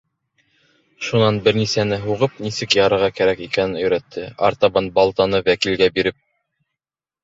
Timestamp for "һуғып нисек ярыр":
2.07-3.07